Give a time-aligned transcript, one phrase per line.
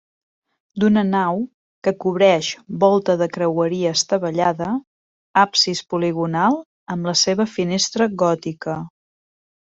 [0.83, 1.41] D'una nau,
[1.87, 2.49] que cobreix
[2.83, 4.71] volta de creueria estavellada,
[5.43, 6.59] absis poligonal
[6.97, 8.81] amb la seva finestra gòtica.